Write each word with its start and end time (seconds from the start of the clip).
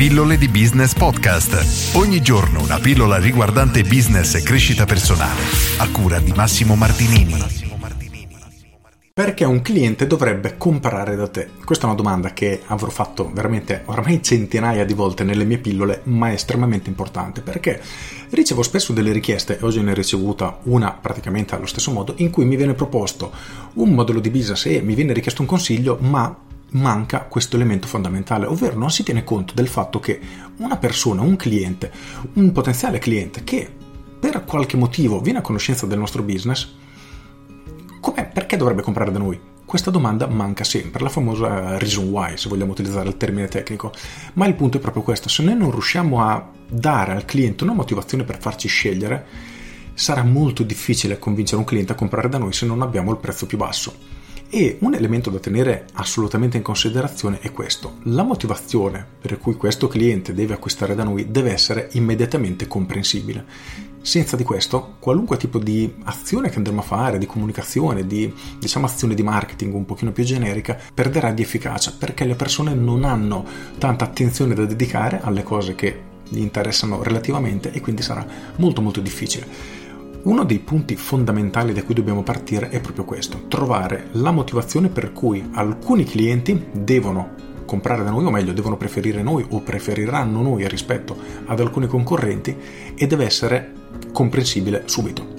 Pillole 0.00 0.38
di 0.38 0.48
Business 0.48 0.94
Podcast. 0.94 1.94
Ogni 1.94 2.22
giorno 2.22 2.62
una 2.62 2.78
pillola 2.78 3.18
riguardante 3.18 3.82
business 3.82 4.34
e 4.34 4.42
crescita 4.42 4.86
personale. 4.86 5.42
A 5.76 5.90
cura 5.90 6.18
di 6.20 6.32
Massimo 6.32 6.74
Martinini. 6.74 7.34
Perché 9.12 9.44
un 9.44 9.60
cliente 9.60 10.06
dovrebbe 10.06 10.56
comprare 10.56 11.16
da 11.16 11.28
te? 11.28 11.50
Questa 11.66 11.84
è 11.84 11.88
una 11.88 11.98
domanda 11.98 12.32
che 12.32 12.62
avrò 12.68 12.88
fatto 12.88 13.30
veramente 13.30 13.82
ormai 13.84 14.22
centinaia 14.22 14.86
di 14.86 14.94
volte 14.94 15.22
nelle 15.22 15.44
mie 15.44 15.58
pillole, 15.58 16.00
ma 16.04 16.30
è 16.30 16.32
estremamente 16.32 16.88
importante 16.88 17.42
perché 17.42 17.78
ricevo 18.30 18.62
spesso 18.62 18.94
delle 18.94 19.12
richieste, 19.12 19.58
e 19.58 19.64
oggi 19.66 19.82
ne 19.82 19.90
ho 19.90 19.94
ricevuta 19.94 20.60
una 20.62 20.92
praticamente 20.92 21.54
allo 21.54 21.66
stesso 21.66 21.90
modo, 21.90 22.14
in 22.16 22.30
cui 22.30 22.46
mi 22.46 22.56
viene 22.56 22.72
proposto 22.72 23.30
un 23.74 23.90
modello 23.90 24.20
di 24.20 24.30
business 24.30 24.64
e 24.64 24.80
mi 24.80 24.94
viene 24.94 25.12
richiesto 25.12 25.42
un 25.42 25.48
consiglio, 25.48 25.98
ma 26.00 26.48
manca 26.72 27.20
questo 27.22 27.56
elemento 27.56 27.86
fondamentale, 27.86 28.46
ovvero 28.46 28.76
non 28.76 28.90
si 28.90 29.02
tiene 29.02 29.24
conto 29.24 29.54
del 29.54 29.68
fatto 29.68 29.98
che 29.98 30.20
una 30.58 30.76
persona, 30.76 31.22
un 31.22 31.36
cliente, 31.36 31.90
un 32.34 32.52
potenziale 32.52 32.98
cliente 32.98 33.44
che 33.44 33.68
per 34.20 34.44
qualche 34.44 34.76
motivo 34.76 35.20
viene 35.20 35.38
a 35.38 35.42
conoscenza 35.42 35.86
del 35.86 35.98
nostro 35.98 36.22
business, 36.22 36.68
Com'è? 38.00 38.26
Perché 38.26 38.56
dovrebbe 38.56 38.80
comprare 38.80 39.12
da 39.12 39.18
noi? 39.18 39.38
Questa 39.64 39.90
domanda 39.90 40.26
manca 40.26 40.64
sempre, 40.64 41.02
la 41.02 41.10
famosa 41.10 41.78
reason 41.78 42.08
why, 42.08 42.36
se 42.36 42.48
vogliamo 42.48 42.72
utilizzare 42.72 43.08
il 43.08 43.16
termine 43.16 43.46
tecnico. 43.46 43.92
Ma 44.32 44.46
il 44.46 44.54
punto 44.54 44.78
è 44.78 44.80
proprio 44.80 45.02
questo, 45.02 45.28
se 45.28 45.42
noi 45.42 45.54
non 45.54 45.70
riusciamo 45.70 46.22
a 46.22 46.50
dare 46.66 47.12
al 47.12 47.26
cliente 47.26 47.62
una 47.62 47.74
motivazione 47.74 48.24
per 48.24 48.40
farci 48.40 48.68
scegliere, 48.68 49.26
sarà 49.92 50.24
molto 50.24 50.62
difficile 50.62 51.18
convincere 51.18 51.58
un 51.58 51.66
cliente 51.66 51.92
a 51.92 51.94
comprare 51.94 52.30
da 52.30 52.38
noi 52.38 52.54
se 52.54 52.64
non 52.64 52.80
abbiamo 52.80 53.10
il 53.12 53.18
prezzo 53.18 53.46
più 53.46 53.58
basso. 53.58 53.94
E 54.52 54.78
un 54.80 54.94
elemento 54.94 55.30
da 55.30 55.38
tenere 55.38 55.86
assolutamente 55.92 56.56
in 56.56 56.64
considerazione 56.64 57.38
è 57.38 57.52
questo. 57.52 57.98
La 58.02 58.24
motivazione 58.24 59.06
per 59.20 59.38
cui 59.38 59.54
questo 59.54 59.86
cliente 59.86 60.34
deve 60.34 60.54
acquistare 60.54 60.96
da 60.96 61.04
noi 61.04 61.30
deve 61.30 61.52
essere 61.52 61.88
immediatamente 61.92 62.66
comprensibile. 62.66 63.44
Senza 64.02 64.34
di 64.34 64.42
questo, 64.42 64.96
qualunque 64.98 65.36
tipo 65.36 65.60
di 65.60 65.94
azione 66.02 66.48
che 66.48 66.56
andremo 66.56 66.80
a 66.80 66.82
fare, 66.82 67.18
di 67.18 67.26
comunicazione, 67.26 68.08
di 68.08 68.34
diciamo 68.58 68.86
azione 68.86 69.14
di 69.14 69.22
marketing 69.22 69.72
un 69.72 69.84
pochino 69.84 70.10
più 70.10 70.24
generica, 70.24 70.76
perderà 70.92 71.30
di 71.30 71.42
efficacia 71.42 71.94
perché 71.96 72.24
le 72.24 72.34
persone 72.34 72.74
non 72.74 73.04
hanno 73.04 73.46
tanta 73.78 74.04
attenzione 74.04 74.54
da 74.54 74.64
dedicare 74.64 75.20
alle 75.22 75.44
cose 75.44 75.76
che 75.76 76.08
gli 76.28 76.40
interessano 76.40 77.04
relativamente 77.04 77.70
e 77.70 77.80
quindi 77.80 78.02
sarà 78.02 78.26
molto 78.56 78.82
molto 78.82 79.00
difficile. 79.00 79.78
Uno 80.22 80.44
dei 80.44 80.58
punti 80.58 80.96
fondamentali 80.96 81.72
da 81.72 81.82
cui 81.82 81.94
dobbiamo 81.94 82.22
partire 82.22 82.68
è 82.68 82.78
proprio 82.80 83.04
questo, 83.04 83.44
trovare 83.48 84.08
la 84.12 84.30
motivazione 84.30 84.88
per 84.88 85.12
cui 85.12 85.48
alcuni 85.52 86.04
clienti 86.04 86.66
devono 86.72 87.48
comprare 87.64 88.04
da 88.04 88.10
noi, 88.10 88.26
o 88.26 88.30
meglio, 88.30 88.52
devono 88.52 88.76
preferire 88.76 89.22
noi 89.22 89.46
o 89.48 89.60
preferiranno 89.60 90.42
noi 90.42 90.68
rispetto 90.68 91.16
ad 91.46 91.58
alcuni 91.58 91.86
concorrenti 91.86 92.54
e 92.94 93.06
deve 93.06 93.24
essere 93.24 93.72
comprensibile 94.12 94.82
subito. 94.84 95.29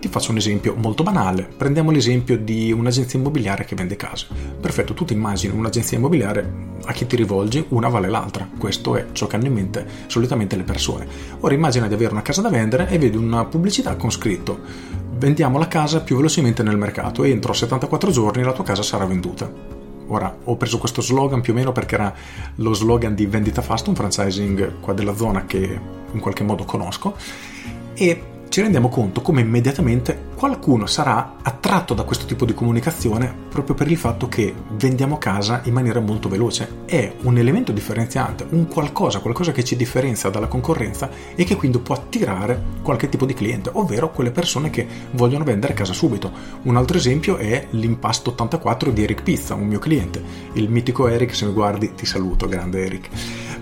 Ti 0.00 0.08
faccio 0.08 0.30
un 0.30 0.38
esempio 0.38 0.74
molto 0.76 1.02
banale. 1.02 1.42
Prendiamo 1.42 1.90
l'esempio 1.90 2.38
di 2.38 2.72
un'agenzia 2.72 3.18
immobiliare 3.18 3.66
che 3.66 3.74
vende 3.74 3.96
case. 3.96 4.26
Perfetto, 4.58 4.94
tu 4.94 5.04
ti 5.04 5.12
immagini 5.12 5.54
un'agenzia 5.54 5.98
immobiliare 5.98 6.68
a 6.86 6.92
chi 6.92 7.06
ti 7.06 7.16
rivolgi, 7.16 7.64
una 7.68 7.88
vale 7.88 8.08
l'altra. 8.08 8.48
Questo 8.58 8.96
è 8.96 9.06
ciò 9.12 9.26
che 9.26 9.36
hanno 9.36 9.46
in 9.46 9.52
mente 9.52 9.86
solitamente 10.06 10.56
le 10.56 10.62
persone. 10.62 11.06
Ora 11.40 11.52
immagina 11.52 11.86
di 11.86 11.94
avere 11.94 12.12
una 12.12 12.22
casa 12.22 12.40
da 12.40 12.48
vendere 12.48 12.88
e 12.88 12.98
vedi 12.98 13.18
una 13.18 13.44
pubblicità 13.44 13.94
con 13.96 14.10
scritto 14.10 15.08
vendiamo 15.20 15.58
la 15.58 15.68
casa 15.68 16.00
più 16.00 16.16
velocemente 16.16 16.62
nel 16.62 16.78
mercato 16.78 17.24
e 17.24 17.30
entro 17.30 17.52
74 17.52 18.10
giorni 18.10 18.42
la 18.42 18.52
tua 18.52 18.64
casa 18.64 18.82
sarà 18.82 19.04
venduta. 19.04 19.52
Ora 20.06 20.34
ho 20.44 20.56
preso 20.56 20.78
questo 20.78 21.02
slogan 21.02 21.42
più 21.42 21.52
o 21.52 21.56
meno 21.56 21.72
perché 21.72 21.94
era 21.96 22.12
lo 22.56 22.72
slogan 22.72 23.14
di 23.14 23.26
Vendita 23.26 23.60
Fast, 23.60 23.86
un 23.88 23.94
franchising 23.94 24.80
qua 24.80 24.94
della 24.94 25.14
zona 25.14 25.44
che 25.44 25.80
in 26.10 26.20
qualche 26.20 26.42
modo 26.42 26.64
conosco 26.64 27.14
e 27.92 28.22
ci 28.50 28.60
rendiamo 28.60 28.88
conto 28.88 29.22
come 29.22 29.42
immediatamente 29.42 30.29
qualcuno 30.40 30.86
sarà 30.86 31.34
attratto 31.42 31.92
da 31.92 32.04
questo 32.04 32.24
tipo 32.24 32.46
di 32.46 32.54
comunicazione 32.54 33.30
proprio 33.50 33.74
per 33.74 33.90
il 33.90 33.98
fatto 33.98 34.26
che 34.26 34.54
vendiamo 34.70 35.18
casa 35.18 35.60
in 35.64 35.74
maniera 35.74 36.00
molto 36.00 36.30
veloce. 36.30 36.78
È 36.86 37.12
un 37.24 37.36
elemento 37.36 37.72
differenziante, 37.72 38.46
un 38.48 38.66
qualcosa, 38.66 39.18
qualcosa 39.18 39.52
che 39.52 39.64
ci 39.64 39.76
differenzia 39.76 40.30
dalla 40.30 40.46
concorrenza 40.46 41.10
e 41.34 41.44
che 41.44 41.56
quindi 41.56 41.78
può 41.80 41.94
attirare 41.94 42.58
qualche 42.80 43.10
tipo 43.10 43.26
di 43.26 43.34
cliente, 43.34 43.68
ovvero 43.74 44.12
quelle 44.12 44.30
persone 44.30 44.70
che 44.70 44.86
vogliono 45.10 45.44
vendere 45.44 45.74
casa 45.74 45.92
subito. 45.92 46.32
Un 46.62 46.76
altro 46.76 46.96
esempio 46.96 47.36
è 47.36 47.66
l'impasto 47.72 48.30
84 48.30 48.92
di 48.92 49.02
Eric 49.02 49.22
Pizza, 49.22 49.52
un 49.52 49.66
mio 49.66 49.78
cliente. 49.78 50.22
Il 50.54 50.70
mitico 50.70 51.06
Eric, 51.06 51.34
se 51.34 51.44
mi 51.44 51.52
guardi 51.52 51.92
ti 51.94 52.06
saluto, 52.06 52.48
grande 52.48 52.82
Eric. 52.86 53.08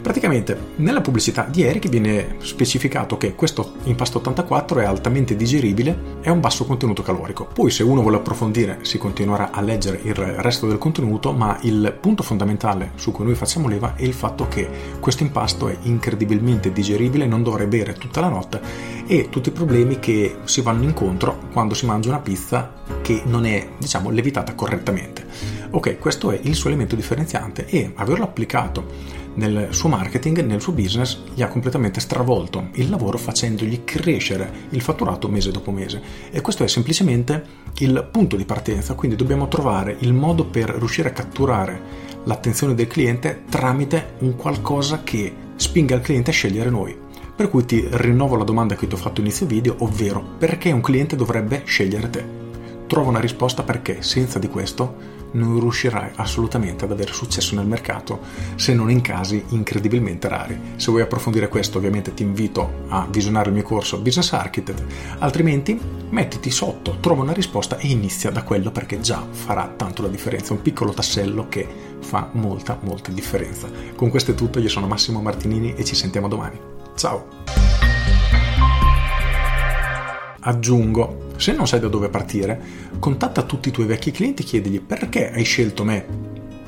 Praticamente 0.00 0.56
nella 0.76 1.00
pubblicità 1.00 1.42
di 1.50 1.62
Eric 1.62 1.88
viene 1.88 2.36
specificato 2.38 3.18
che 3.18 3.34
questo 3.34 3.74
impasto 3.84 4.18
84 4.18 4.78
è 4.78 4.84
altamente 4.84 5.34
digeribile 5.34 6.18
ha 6.28 6.32
un 6.32 6.40
basso 6.40 6.64
contenuto 6.68 7.02
calorico. 7.02 7.48
Poi 7.52 7.70
se 7.70 7.82
uno 7.82 8.02
vuole 8.02 8.18
approfondire 8.18 8.78
si 8.82 8.98
continuerà 8.98 9.50
a 9.50 9.60
leggere 9.60 10.00
il 10.04 10.14
resto 10.14 10.68
del 10.68 10.78
contenuto, 10.78 11.32
ma 11.32 11.58
il 11.62 11.96
punto 12.00 12.22
fondamentale 12.22 12.92
su 12.94 13.10
cui 13.10 13.24
noi 13.24 13.34
facciamo 13.34 13.66
leva 13.66 13.96
è 13.96 14.04
il 14.04 14.12
fatto 14.12 14.46
che 14.46 14.68
questo 15.00 15.24
impasto 15.24 15.68
è 15.68 15.76
incredibilmente 15.82 16.70
digeribile, 16.70 17.26
non 17.26 17.42
dovrei 17.42 17.66
bere 17.66 17.94
tutta 17.94 18.20
la 18.20 18.28
notte 18.28 18.60
e 19.06 19.28
tutti 19.30 19.48
i 19.48 19.52
problemi 19.52 19.98
che 19.98 20.36
si 20.44 20.60
vanno 20.60 20.84
incontro 20.84 21.48
quando 21.52 21.74
si 21.74 21.86
mangia 21.86 22.10
una 22.10 22.20
pizza 22.20 22.72
che 23.02 23.22
non 23.24 23.46
è, 23.46 23.70
diciamo, 23.78 24.10
levitata 24.10 24.54
correttamente. 24.54 25.26
Ok, 25.70 25.98
questo 25.98 26.30
è 26.30 26.40
il 26.42 26.54
suo 26.54 26.70
elemento 26.70 26.96
differenziante 26.96 27.66
e 27.66 27.92
averlo 27.96 28.24
applicato 28.24 28.86
nel 29.34 29.68
suo 29.70 29.90
marketing, 29.90 30.42
nel 30.42 30.62
suo 30.62 30.72
business, 30.72 31.20
gli 31.34 31.42
ha 31.42 31.48
completamente 31.48 32.00
stravolto 32.00 32.70
il 32.72 32.88
lavoro 32.88 33.18
facendogli 33.18 33.84
crescere 33.84 34.50
il 34.70 34.80
fatturato 34.80 35.28
mese 35.28 35.50
dopo 35.50 35.70
mese. 35.70 36.00
E 36.30 36.40
questo 36.40 36.64
è 36.64 36.68
semplicemente 36.68 37.44
il 37.78 38.08
punto 38.10 38.36
di 38.36 38.46
partenza, 38.46 38.94
quindi 38.94 39.16
dobbiamo 39.16 39.46
trovare 39.46 39.94
il 40.00 40.14
modo 40.14 40.46
per 40.46 40.70
riuscire 40.70 41.10
a 41.10 41.12
catturare 41.12 41.80
l'attenzione 42.24 42.74
del 42.74 42.88
cliente 42.88 43.44
tramite 43.48 44.14
un 44.20 44.36
qualcosa 44.36 45.02
che 45.04 45.32
spinga 45.54 45.94
il 45.94 46.00
cliente 46.00 46.30
a 46.30 46.34
scegliere 46.34 46.70
noi. 46.70 46.96
Per 47.36 47.50
cui 47.50 47.64
ti 47.64 47.86
rinnovo 47.88 48.36
la 48.36 48.44
domanda 48.44 48.74
che 48.74 48.86
ti 48.86 48.94
ho 48.94 48.98
fatto 48.98 49.20
inizio 49.20 49.46
video, 49.46 49.76
ovvero 49.80 50.20
perché 50.38 50.72
un 50.72 50.80
cliente 50.80 51.14
dovrebbe 51.14 51.62
scegliere 51.64 52.10
te? 52.10 52.24
Trova 52.88 53.10
una 53.10 53.20
risposta 53.20 53.62
perché 53.62 54.02
senza 54.02 54.38
di 54.38 54.48
questo 54.48 55.17
non 55.32 55.60
riuscirai 55.60 56.10
assolutamente 56.16 56.84
ad 56.84 56.92
avere 56.92 57.12
successo 57.12 57.54
nel 57.54 57.66
mercato 57.66 58.20
se 58.56 58.74
non 58.74 58.90
in 58.90 59.00
casi 59.00 59.44
incredibilmente 59.48 60.28
rari. 60.28 60.58
Se 60.76 60.90
vuoi 60.90 61.02
approfondire 61.02 61.48
questo 61.48 61.78
ovviamente 61.78 62.14
ti 62.14 62.22
invito 62.22 62.84
a 62.88 63.06
visionare 63.10 63.48
il 63.48 63.54
mio 63.54 63.62
corso 63.62 63.98
Business 63.98 64.32
Architect, 64.32 64.84
altrimenti 65.18 65.78
mettiti 66.10 66.50
sotto, 66.50 66.98
trova 67.00 67.22
una 67.22 67.32
risposta 67.32 67.78
e 67.78 67.88
inizia 67.88 68.30
da 68.30 68.42
quello 68.42 68.70
perché 68.70 69.00
già 69.00 69.26
farà 69.30 69.72
tanto 69.76 70.02
la 70.02 70.08
differenza, 70.08 70.52
un 70.52 70.62
piccolo 70.62 70.92
tassello 70.92 71.48
che 71.48 71.66
fa 72.00 72.28
molta 72.32 72.78
molta 72.82 73.10
differenza. 73.10 73.68
Con 73.94 74.10
questo 74.10 74.32
è 74.32 74.34
tutto, 74.34 74.58
io 74.58 74.68
sono 74.68 74.86
Massimo 74.86 75.20
Martinini 75.20 75.74
e 75.74 75.84
ci 75.84 75.94
sentiamo 75.94 76.28
domani. 76.28 76.58
Ciao! 76.94 77.37
Aggiungo 80.48 81.26
se 81.36 81.52
non 81.52 81.68
sai 81.68 81.78
da 81.78 81.88
dove 81.88 82.08
partire, 82.08 82.58
contatta 82.98 83.42
tutti 83.42 83.68
i 83.68 83.72
tuoi 83.72 83.86
vecchi 83.86 84.10
clienti 84.10 84.42
e 84.42 84.44
chiedigli 84.46 84.80
perché 84.80 85.30
hai 85.30 85.44
scelto 85.44 85.84
me 85.84 86.06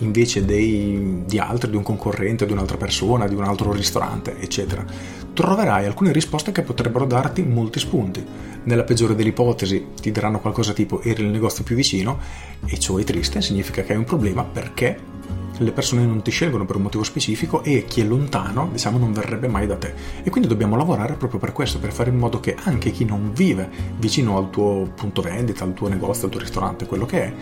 invece 0.00 0.44
dei, 0.44 1.22
di 1.26 1.38
altri, 1.38 1.70
di 1.70 1.76
un 1.76 1.82
concorrente, 1.82 2.44
di 2.44 2.52
un'altra 2.52 2.76
persona, 2.76 3.26
di 3.26 3.34
un 3.34 3.44
altro 3.44 3.72
ristorante, 3.72 4.38
eccetera. 4.38 4.84
Troverai 5.32 5.86
alcune 5.86 6.12
risposte 6.12 6.52
che 6.52 6.62
potrebbero 6.62 7.06
darti 7.06 7.42
molti 7.42 7.78
spunti. 7.78 8.22
Nella 8.64 8.84
peggiore 8.84 9.14
delle 9.14 9.30
ipotesi 9.30 9.86
ti 10.00 10.10
daranno 10.10 10.40
qualcosa 10.40 10.74
tipo 10.74 11.00
eri 11.00 11.22
nel 11.22 11.32
negozio 11.32 11.64
più 11.64 11.74
vicino 11.74 12.18
e 12.66 12.78
ciò 12.78 12.98
è 12.98 13.04
triste, 13.04 13.40
significa 13.40 13.82
che 13.82 13.92
hai 13.92 13.98
un 13.98 14.04
problema 14.04 14.44
perché 14.44 15.11
le 15.58 15.72
persone 15.72 16.04
non 16.04 16.22
ti 16.22 16.30
scelgono 16.30 16.64
per 16.64 16.76
un 16.76 16.82
motivo 16.82 17.04
specifico 17.04 17.62
e 17.62 17.84
chi 17.84 18.00
è 18.00 18.04
lontano, 18.04 18.68
diciamo, 18.72 18.98
non 18.98 19.12
verrebbe 19.12 19.48
mai 19.48 19.66
da 19.66 19.76
te. 19.76 19.94
E 20.22 20.30
quindi 20.30 20.48
dobbiamo 20.48 20.76
lavorare 20.76 21.14
proprio 21.14 21.38
per 21.38 21.52
questo, 21.52 21.78
per 21.78 21.92
fare 21.92 22.10
in 22.10 22.16
modo 22.16 22.40
che 22.40 22.56
anche 22.64 22.90
chi 22.90 23.04
non 23.04 23.32
vive 23.32 23.70
vicino 23.98 24.36
al 24.36 24.50
tuo 24.50 24.90
punto 24.94 25.22
vendita, 25.22 25.64
al 25.64 25.74
tuo 25.74 25.88
negozio, 25.88 26.24
al 26.24 26.30
tuo 26.30 26.40
ristorante, 26.40 26.86
quello 26.86 27.06
che 27.06 27.22
è, 27.22 27.32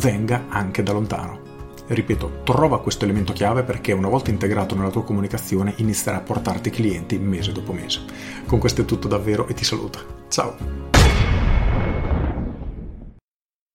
venga 0.00 0.46
anche 0.48 0.82
da 0.82 0.92
lontano. 0.92 1.46
Ripeto, 1.86 2.40
trova 2.44 2.80
questo 2.80 3.04
elemento 3.04 3.32
chiave 3.32 3.62
perché 3.62 3.92
una 3.92 4.08
volta 4.08 4.30
integrato 4.30 4.74
nella 4.74 4.90
tua 4.90 5.04
comunicazione 5.04 5.72
inizierà 5.76 6.18
a 6.18 6.20
portarti 6.20 6.68
clienti 6.68 7.18
mese 7.18 7.52
dopo 7.52 7.72
mese. 7.72 8.02
Con 8.46 8.58
questo 8.58 8.82
è 8.82 8.84
tutto 8.84 9.08
davvero 9.08 9.46
e 9.48 9.54
ti 9.54 9.64
saluto. 9.64 10.26
Ciao! 10.28 11.37